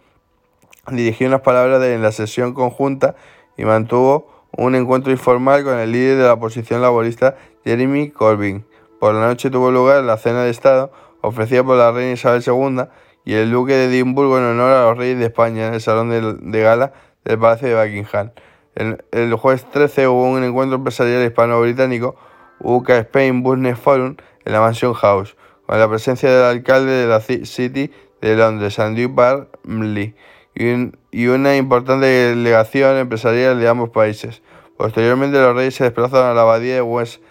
dirigió 0.90 1.28
unas 1.28 1.42
palabras 1.42 1.84
en 1.84 2.02
la 2.02 2.12
sesión 2.12 2.56
conjunta 2.56 3.16
y 3.58 3.64
mantuvo 3.64 4.28
un 4.58 4.74
encuentro 4.74 5.12
informal 5.12 5.64
con 5.64 5.78
el 5.78 5.92
líder 5.92 6.18
de 6.18 6.24
la 6.24 6.34
oposición 6.34 6.82
laborista 6.82 7.36
Jeremy 7.66 8.12
Corbyn. 8.12 8.66
Por 9.00 9.14
la 9.16 9.28
noche 9.28 9.50
tuvo 9.50 9.72
lugar 9.72 10.04
la 10.04 10.18
cena 10.18 10.44
de 10.44 10.52
Estado 10.52 10.92
ofrecida 11.22 11.64
por 11.64 11.78
la 11.78 11.92
reina 11.92 12.14
Isabel 12.14 12.44
II 12.46 12.84
y 13.26 13.34
el 13.34 13.52
duque 13.52 13.74
de 13.74 13.86
Edimburgo 13.86 14.38
en 14.38 14.44
honor 14.44 14.72
a 14.72 14.84
los 14.84 14.98
reyes 14.98 15.18
de 15.18 15.26
España 15.26 15.68
en 15.68 15.74
el 15.74 15.82
salón 15.82 16.10
de, 16.10 16.62
gala 16.62 16.94
del 17.24 17.40
Palacio 17.40 17.68
de 17.68 17.76
Buckingham. 17.76 18.32
El, 18.76 19.34
jueves 19.34 19.66
13 19.72 20.08
hubo 20.08 20.30
un 20.30 20.44
encuentro 20.44 20.78
empresarial 20.78 21.26
hispano-británico, 21.26 22.16
UK 22.60 22.90
Spain 22.92 23.42
Business 23.42 23.80
Forum, 23.80 24.16
en 24.44 24.54
la 24.54 24.60
Mansion 24.60 24.94
House, 24.94 25.36
con 25.66 25.80
la 25.80 25.90
presencia 25.90 26.30
del 26.30 26.58
alcalde 26.58 26.92
de 26.92 27.08
la 27.08 27.20
City 27.20 27.92
de 28.22 28.36
Londres, 28.36 28.78
Andrew 28.80 29.10
Barmley, 29.10 30.14
y, 30.54 30.92
y 31.12 31.28
una 31.28 31.58
importante 31.58 32.06
delegación 32.06 32.98
empresarial 32.98 33.60
de 33.60 33.68
ambos 33.68 33.90
países. 33.90 34.44
Posteriormente, 34.78 35.40
los 35.40 35.56
reyes 35.56 35.76
se 35.76 35.86
desplazaron 35.86 36.30
a 36.30 36.34
la 36.34 36.42
abadía 36.42 36.76
de 36.76 36.82
West 36.82 37.22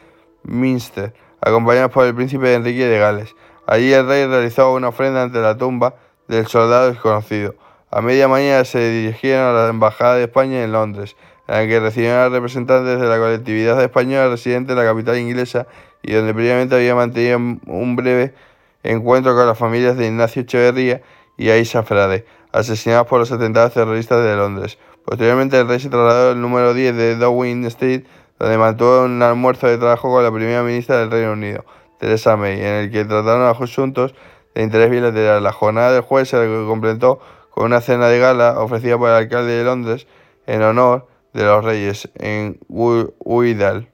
Minster, 0.44 1.12
acompañados 1.40 1.90
por 1.90 2.06
el 2.06 2.14
príncipe 2.14 2.54
Enrique 2.54 2.86
de 2.86 2.98
Gales. 2.98 3.34
Allí 3.66 3.92
el 3.92 4.06
rey 4.06 4.26
realizó 4.26 4.72
una 4.74 4.88
ofrenda 4.88 5.22
ante 5.22 5.40
la 5.40 5.56
tumba 5.56 5.94
del 6.28 6.46
soldado 6.46 6.90
desconocido. 6.90 7.54
A 7.90 8.00
media 8.00 8.28
mañana 8.28 8.64
se 8.64 8.90
dirigieron 8.90 9.46
a 9.46 9.52
la 9.52 9.68
Embajada 9.68 10.16
de 10.16 10.24
España 10.24 10.62
en 10.62 10.72
Londres, 10.72 11.16
en 11.46 11.54
la 11.54 11.66
que 11.66 11.80
recibieron 11.80 12.18
a 12.18 12.28
representantes 12.28 13.00
de 13.00 13.06
la 13.06 13.18
colectividad 13.18 13.82
española 13.82 14.28
residente 14.28 14.72
en 14.72 14.78
la 14.78 14.84
capital 14.84 15.18
inglesa 15.18 15.66
y 16.02 16.12
donde 16.12 16.34
previamente 16.34 16.74
había 16.74 16.94
mantenido 16.94 17.38
un 17.38 17.96
breve 17.96 18.34
encuentro 18.82 19.34
con 19.34 19.46
las 19.46 19.56
familias 19.56 19.96
de 19.96 20.06
Ignacio 20.06 20.42
Echeverría 20.42 21.02
y 21.36 21.50
Aisha 21.50 21.82
Frade, 21.82 22.26
asesinados 22.52 23.06
por 23.06 23.18
los 23.18 23.32
atentados 23.32 23.72
terroristas 23.72 24.22
de 24.24 24.36
Londres. 24.36 24.78
Posteriormente 25.04 25.58
el 25.58 25.68
rey 25.68 25.80
se 25.80 25.88
trasladó 25.88 26.32
al 26.32 26.40
número 26.40 26.74
10 26.74 26.96
de 26.96 27.16
Downing 27.16 27.64
Street 27.66 28.04
donde 28.38 28.58
mantuvo 28.58 29.04
un 29.04 29.22
almuerzo 29.22 29.66
de 29.66 29.78
trabajo 29.78 30.10
con 30.10 30.22
la 30.22 30.32
primera 30.32 30.62
ministra 30.62 30.98
del 30.98 31.10
Reino 31.10 31.32
Unido, 31.32 31.64
Theresa 31.98 32.36
May, 32.36 32.60
en 32.60 32.66
el 32.66 32.90
que 32.90 33.04
trataron 33.04 33.46
asuntos 33.46 34.14
de 34.54 34.62
interés 34.62 34.90
bilateral. 34.90 35.42
La 35.42 35.52
jornada 35.52 35.92
del 35.92 36.02
jueves 36.02 36.28
se 36.28 36.36
completó 36.66 37.20
con 37.50 37.66
una 37.66 37.80
cena 37.80 38.08
de 38.08 38.18
gala 38.18 38.60
ofrecida 38.60 38.98
por 38.98 39.10
el 39.10 39.16
alcalde 39.16 39.52
de 39.52 39.64
Londres 39.64 40.06
en 40.46 40.62
honor 40.62 41.06
de 41.32 41.44
los 41.44 41.64
reyes 41.64 42.08
en 42.16 42.58
Uidal. 42.68 43.88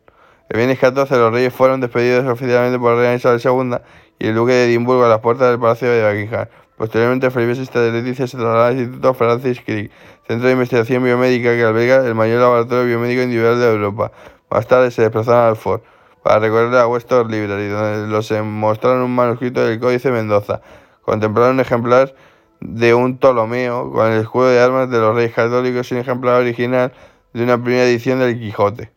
El 0.48 0.56
viernes 0.56 0.78
14 0.78 1.16
los 1.16 1.32
reyes 1.32 1.54
fueron 1.54 1.80
despedidos 1.80 2.26
oficialmente 2.26 2.78
por 2.78 2.94
la 2.94 3.02
reina 3.02 3.14
Isabel 3.14 3.40
II 3.44 3.76
y 4.18 4.28
el 4.28 4.34
duque 4.34 4.52
de 4.52 4.64
Edimburgo 4.66 5.04
a 5.04 5.08
las 5.08 5.20
puertas 5.20 5.50
del 5.50 5.60
Palacio 5.60 5.88
de 5.88 6.02
Buckingham. 6.02 6.48
Posteriormente, 6.76 7.30
Felipe 7.30 7.60
VI 7.60 7.80
de 7.80 7.92
Leticia 7.92 8.26
se 8.26 8.36
trasladó 8.36 8.64
al 8.64 8.78
Instituto 8.78 9.14
Francis 9.14 9.60
Crick, 9.60 9.92
centro 10.30 10.46
de 10.46 10.52
investigación 10.52 11.02
biomédica 11.02 11.56
que 11.56 11.64
alberga 11.64 12.06
el 12.06 12.14
mayor 12.14 12.40
laboratorio 12.40 12.86
biomédico 12.86 13.22
individual 13.22 13.58
de 13.58 13.66
Europa. 13.68 14.12
Más 14.48 14.64
tarde 14.64 14.92
se 14.92 15.02
desplazaron 15.02 15.48
al 15.48 15.56
Ford 15.56 15.80
para 16.22 16.38
recorrer 16.38 16.70
la 16.70 16.86
Western 16.86 17.28
Library, 17.28 17.66
donde 17.66 18.06
los 18.06 18.30
mostraron 18.44 19.02
un 19.02 19.12
manuscrito 19.12 19.66
del 19.66 19.80
Códice 19.80 20.12
Mendoza. 20.12 20.60
Contemplaron 21.02 21.54
un 21.54 21.60
ejemplar 21.60 22.14
de 22.60 22.94
un 22.94 23.18
Ptolomeo 23.18 23.90
con 23.90 24.12
el 24.12 24.20
escudo 24.20 24.50
de 24.50 24.60
armas 24.60 24.88
de 24.88 25.00
los 25.00 25.16
reyes 25.16 25.34
católicos 25.34 25.90
y 25.90 25.94
un 25.94 26.00
ejemplar 26.02 26.40
original 26.40 26.92
de 27.32 27.42
una 27.42 27.60
primera 27.60 27.82
edición 27.82 28.20
del 28.20 28.38
Quijote. 28.38 28.92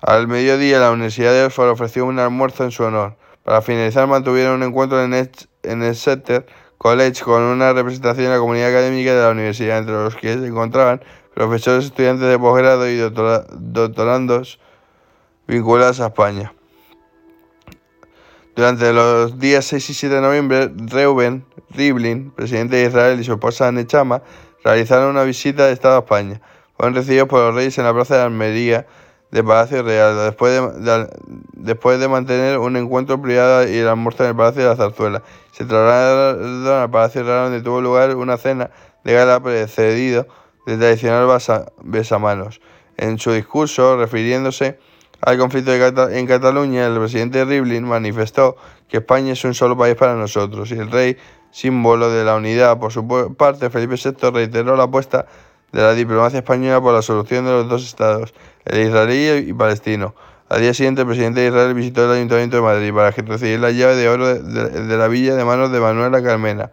Al 0.00 0.26
mediodía, 0.26 0.80
la 0.80 0.90
Universidad 0.90 1.30
de 1.30 1.44
Oxford 1.44 1.68
ofreció 1.68 2.04
un 2.04 2.18
almuerzo 2.18 2.64
en 2.64 2.72
su 2.72 2.82
honor. 2.82 3.16
Para 3.44 3.62
finalizar, 3.62 4.08
mantuvieron 4.08 4.56
un 4.56 4.64
encuentro 4.64 5.00
en 5.04 5.14
el, 5.14 5.30
en 5.62 5.84
el 5.84 5.94
Setter 5.94 6.46
College 6.78 7.22
con 7.24 7.42
una 7.42 7.72
representación 7.72 8.26
de 8.26 8.32
la 8.32 8.38
comunidad 8.38 8.70
académica 8.70 9.12
de 9.12 9.22
la 9.22 9.30
universidad, 9.30 9.78
entre 9.78 9.94
los 9.94 10.14
que 10.16 10.38
se 10.38 10.46
encontraban 10.46 11.02
profesores, 11.34 11.86
estudiantes 11.86 12.28
de 12.28 12.38
posgrado 12.38 12.88
y 12.88 12.96
doctorandos 12.96 14.60
vinculados 15.46 16.00
a 16.00 16.06
España. 16.06 16.52
Durante 18.54 18.92
los 18.92 19.38
días 19.38 19.64
6 19.66 19.90
y 19.90 19.94
7 19.94 20.14
de 20.16 20.20
noviembre, 20.20 20.72
Reuben 20.76 21.44
Rivlin, 21.70 22.30
presidente 22.30 22.76
de 22.76 22.86
Israel, 22.86 23.20
y 23.20 23.24
su 23.24 23.32
esposa 23.32 23.70
Nechama 23.70 24.22
realizaron 24.64 25.10
una 25.10 25.22
visita 25.22 25.66
de 25.66 25.72
Estado 25.72 25.96
a 25.96 26.00
España. 26.00 26.40
Fueron 26.76 26.94
recibidos 26.94 27.28
por 27.28 27.40
los 27.40 27.54
reyes 27.54 27.78
en 27.78 27.84
la 27.84 27.94
plaza 27.94 28.16
de 28.16 28.22
Almería 28.22 28.86
de 29.30 29.44
Palacio 29.44 29.82
Real, 29.82 30.16
después 30.16 30.52
de, 30.52 31.08
después 31.52 32.00
de 32.00 32.08
mantener 32.08 32.58
un 32.58 32.76
encuentro 32.76 33.20
privado 33.20 33.68
y 33.68 33.76
el 33.76 33.88
almuerzo 33.88 34.24
en 34.24 34.30
el 34.30 34.36
Palacio 34.36 34.62
de 34.62 34.68
la 34.68 34.76
Zarzuela. 34.76 35.22
Se 35.52 35.64
trasladaron 35.64 36.66
al 36.66 36.90
Palacio 36.90 37.22
Real 37.22 37.44
donde 37.44 37.62
tuvo 37.62 37.80
lugar 37.80 38.14
una 38.16 38.36
cena 38.36 38.70
de 39.04 39.12
gala 39.12 39.40
precedido 39.42 40.26
del 40.66 40.78
tradicional 40.78 41.28
besamanos. 41.82 42.60
En 42.96 43.18
su 43.18 43.32
discurso, 43.32 43.96
refiriéndose 43.96 44.78
al 45.20 45.36
conflicto 45.36 45.72
en 45.72 46.26
Cataluña, 46.26 46.86
el 46.86 46.98
presidente 46.98 47.44
Rivlin 47.44 47.84
manifestó 47.84 48.56
que 48.88 48.98
España 48.98 49.32
es 49.32 49.44
un 49.44 49.54
solo 49.54 49.76
país 49.76 49.94
para 49.94 50.14
nosotros 50.14 50.70
y 50.70 50.74
el 50.74 50.90
rey, 50.90 51.16
símbolo 51.50 52.10
de 52.10 52.24
la 52.24 52.36
unidad. 52.36 52.78
Por 52.78 52.92
su 52.92 53.06
parte, 53.36 53.70
Felipe 53.70 53.96
VI 53.96 54.30
reiteró 54.30 54.76
la 54.76 54.84
apuesta 54.84 55.26
de 55.72 55.82
la 55.82 55.94
diplomacia 55.94 56.38
española 56.38 56.80
por 56.80 56.94
la 56.94 57.02
solución 57.02 57.44
de 57.44 57.52
los 57.52 57.68
dos 57.68 57.84
estados, 57.84 58.34
el 58.64 58.86
israelí 58.86 59.50
y 59.50 59.52
palestino. 59.52 60.14
Al 60.48 60.62
día 60.62 60.72
siguiente, 60.72 61.02
el 61.02 61.06
presidente 61.06 61.40
de 61.40 61.48
Israel 61.48 61.74
visitó 61.74 62.06
el 62.06 62.16
Ayuntamiento 62.16 62.56
de 62.56 62.62
Madrid 62.62 62.94
para 62.94 63.10
recibir 63.10 63.60
la 63.60 63.70
llave 63.70 63.96
de 63.96 64.08
oro 64.08 64.34
de, 64.34 64.96
la 64.96 65.08
villa 65.08 65.34
de 65.34 65.44
manos 65.44 65.70
de 65.70 65.78
Manuela 65.78 66.22
Carmena. 66.22 66.70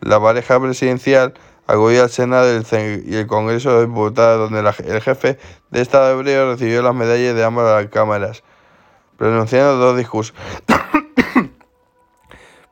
La 0.00 0.20
pareja 0.20 0.60
presidencial 0.60 1.34
acudió 1.66 2.04
al 2.04 2.10
Senado 2.10 2.46
y 2.48 3.14
el 3.16 3.26
Congreso 3.26 3.74
de 3.74 3.86
Diputados, 3.86 4.48
donde 4.50 4.70
el 4.86 5.00
jefe 5.02 5.36
de 5.70 5.80
Estado 5.80 6.12
hebreo 6.12 6.52
recibió 6.52 6.80
las 6.80 6.94
medallas 6.94 7.34
de 7.34 7.42
ambas 7.44 7.86
cámaras, 7.88 8.44
pronunciando 9.16 9.76
dos 9.76 9.98
discursos. 9.98 10.36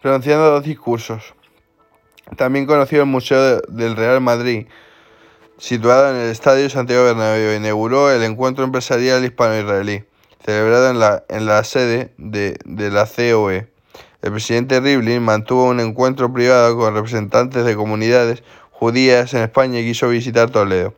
pronunciando 0.01 0.49
dos 0.53 0.63
discursos. 0.63 1.35
También 2.37 2.67
conoció 2.67 3.01
el 3.01 3.07
Museo 3.07 3.61
del 3.63 3.97
Real 3.97 4.21
Madrid, 4.21 4.69
situado 5.59 6.11
en 6.11 6.17
el 6.17 6.31
Estadio 6.31 6.69
Santiago 6.71 7.05
Bernabéu, 7.05 7.57
inauguró 7.57 8.11
el 8.11 8.23
encuentro 8.23 8.65
empresarial 8.65 9.25
hispano-israelí 9.25 10.05
celebrado 10.47 10.91
en 10.91 11.01
la, 11.01 11.25
en 11.29 11.47
la 11.47 11.65
sede 11.65 12.13
de, 12.19 12.59
de 12.65 12.91
la 12.91 13.07
COE. 13.07 13.67
El 14.23 14.33
presidente 14.33 14.81
Rivlin 14.81 15.23
mantuvo 15.23 15.65
un 15.65 15.81
encuentro 15.81 16.33
privado 16.33 16.77
con 16.77 16.95
representantes 16.95 17.65
de 17.65 17.75
comunidades 17.75 18.45
judías 18.71 19.35
en 19.35 19.43
España 19.43 19.81
y 19.81 19.85
quiso 19.85 20.09
visitar 20.09 20.51
Toledo. 20.51 20.95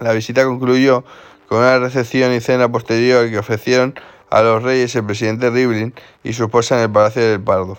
La 0.00 0.12
visita 0.12 0.44
concluyó 0.44 1.04
con 1.48 1.58
una 1.58 1.78
recepción 1.78 2.32
y 2.32 2.40
cena 2.40 2.70
posterior 2.72 3.28
que 3.30 3.38
ofrecieron 3.38 3.94
a 4.30 4.42
los 4.42 4.62
reyes 4.62 4.94
el 4.96 5.04
presidente 5.04 5.50
Rivlin 5.50 5.94
y 6.24 6.32
su 6.32 6.44
esposa 6.44 6.76
en 6.76 6.82
el 6.84 6.90
Palacio 6.90 7.22
del 7.22 7.40
Pardo. 7.40 7.78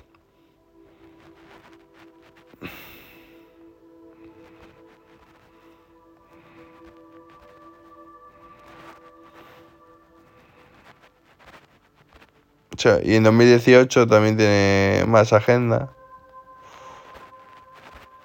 Y 13.03 13.15
en 13.15 13.24
2018 13.24 14.05
también 14.05 14.38
tiene 14.38 15.03
más 15.07 15.34
agenda. 15.34 15.89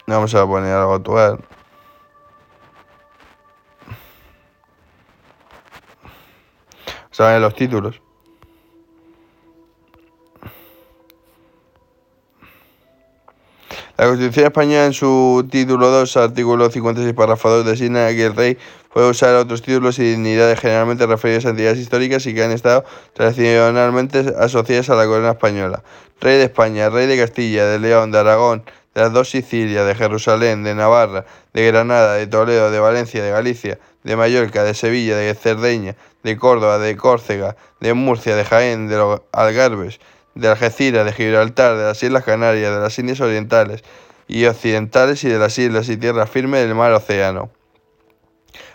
Vamos 0.06 0.34
a 0.34 0.46
poner 0.46 0.74
algo 0.74 0.94
actual. 0.94 1.42
Saben 7.10 7.40
los 7.40 7.54
títulos. 7.54 8.02
Constitución 14.12 14.44
española 14.44 14.84
en 14.84 14.92
su 14.92 15.48
título 15.50 15.88
2, 15.88 16.18
artículo 16.18 16.68
56, 16.68 17.14
párrafo 17.14 17.48
2, 17.48 17.64
designa 17.64 18.08
que 18.08 18.26
el 18.26 18.36
rey 18.36 18.58
puede 18.92 19.08
usar 19.08 19.34
otros 19.36 19.62
títulos 19.62 19.98
y 19.98 20.02
dignidades 20.02 20.60
generalmente 20.60 21.06
referidos 21.06 21.46
a 21.46 21.48
entidades 21.48 21.78
históricas 21.78 22.26
y 22.26 22.34
que 22.34 22.44
han 22.44 22.50
estado 22.50 22.84
tradicionalmente 23.14 24.34
asociadas 24.38 24.90
a 24.90 24.96
la 24.96 25.06
corona 25.06 25.30
española. 25.30 25.82
Rey 26.20 26.36
de 26.36 26.44
España, 26.44 26.90
rey 26.90 27.06
de 27.06 27.16
Castilla, 27.16 27.64
de 27.64 27.78
León, 27.78 28.10
de 28.10 28.18
Aragón, 28.18 28.64
de 28.94 29.00
las 29.00 29.14
dos 29.14 29.30
Sicilias, 29.30 29.86
de 29.86 29.94
Jerusalén, 29.94 30.62
de 30.62 30.74
Navarra, 30.74 31.24
de 31.54 31.66
Granada, 31.68 32.12
de 32.12 32.26
Toledo, 32.26 32.70
de 32.70 32.80
Valencia, 32.80 33.24
de 33.24 33.30
Galicia, 33.30 33.78
de 34.04 34.14
Mallorca, 34.14 34.62
de 34.62 34.74
Sevilla, 34.74 35.16
de 35.16 35.32
Cerdeña, 35.34 35.96
de 36.22 36.36
Córdoba, 36.36 36.78
de 36.78 36.98
Córcega, 36.98 37.56
de 37.80 37.94
Murcia, 37.94 38.36
de 38.36 38.44
Jaén, 38.44 38.88
de 38.88 38.96
los 38.98 39.22
Algarbes, 39.32 40.00
de 40.34 40.48
Algeciras, 40.48 41.06
de 41.06 41.12
Gibraltar, 41.14 41.78
de 41.78 41.84
las 41.84 42.02
Islas 42.02 42.24
Canarias, 42.24 42.74
de 42.74 42.80
las 42.80 42.98
Indias 42.98 43.22
Orientales 43.22 43.82
y 44.28 44.44
Occidentales 44.46 45.24
y 45.24 45.28
de 45.28 45.38
las 45.38 45.58
islas 45.58 45.88
y 45.88 45.96
tierras 45.96 46.30
firmes 46.30 46.66
del 46.66 46.74
mar 46.74 46.92
Océano. 46.92 47.50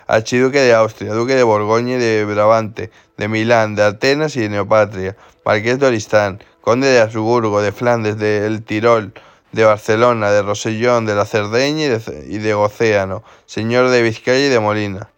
Archiduque 0.06 0.60
de 0.60 0.74
Austria, 0.74 1.12
Duque 1.12 1.34
de 1.34 1.42
Borgoña 1.42 1.96
y 1.96 1.98
de 1.98 2.24
Brabante, 2.24 2.90
de 3.16 3.28
Milán, 3.28 3.74
de 3.74 3.82
Atenas 3.82 4.36
y 4.36 4.40
de 4.40 4.48
Neopatria, 4.48 5.16
Marqués 5.44 5.78
de 5.78 5.86
Oristán, 5.86 6.42
Conde 6.60 6.88
de 6.88 7.00
Habsburgo, 7.00 7.60
de 7.60 7.72
Flandes, 7.72 8.18
del 8.18 8.62
Tirol, 8.62 9.12
de 9.52 9.64
Barcelona, 9.64 10.30
de 10.30 10.42
Rosellón, 10.42 11.06
de 11.06 11.14
la 11.14 11.24
Cerdeña 11.24 11.84
y 11.84 11.88
de, 11.88 12.26
y 12.28 12.38
de 12.38 12.54
Océano, 12.54 13.22
Señor 13.46 13.88
de 13.90 14.02
Vizcaya 14.02 14.46
y 14.46 14.48
de 14.48 14.60
Molina 14.60 15.10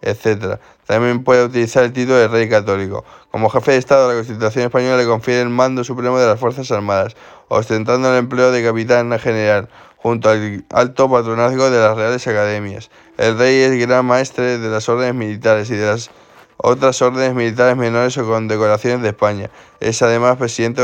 etc. 0.00 0.60
También 0.88 1.22
puede 1.22 1.44
utilizar 1.44 1.84
el 1.84 1.92
título 1.92 2.16
de 2.16 2.28
Rey 2.28 2.48
Católico. 2.48 3.04
Como 3.30 3.50
jefe 3.50 3.72
de 3.72 3.76
Estado, 3.76 4.08
la 4.08 4.14
Constitución 4.14 4.64
española 4.64 4.96
le 4.96 5.04
confiere 5.04 5.42
el 5.42 5.50
mando 5.50 5.84
supremo 5.84 6.18
de 6.18 6.26
las 6.26 6.40
Fuerzas 6.40 6.70
Armadas, 6.70 7.14
ostentando 7.48 8.10
el 8.10 8.18
empleo 8.18 8.50
de 8.50 8.64
capitán 8.64 9.16
general, 9.18 9.68
junto 9.98 10.30
al 10.30 10.64
alto 10.70 11.10
patronazgo 11.10 11.68
de 11.68 11.78
las 11.78 11.94
Reales 11.94 12.26
Academias. 12.26 12.90
El 13.18 13.36
rey 13.36 13.60
es 13.60 13.78
gran 13.86 14.06
maestre 14.06 14.56
de 14.56 14.70
las 14.70 14.88
órdenes 14.88 15.14
militares 15.14 15.68
y 15.70 15.76
de 15.76 15.84
las 15.84 16.10
otras 16.56 17.02
órdenes 17.02 17.34
militares 17.34 17.76
menores 17.76 18.16
o 18.16 18.26
con 18.26 18.48
decoraciones 18.48 19.02
de 19.02 19.08
España. 19.08 19.50
Es 19.80 20.00
además 20.00 20.38
presidente 20.38 20.82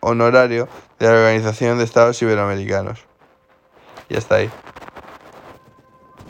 honorario 0.00 0.68
de 0.98 1.06
la 1.06 1.12
Organización 1.12 1.78
de 1.78 1.84
Estados 1.84 2.20
Iberoamericanos. 2.20 2.98
Y 4.10 4.16
está 4.18 4.34
ahí. 4.34 4.50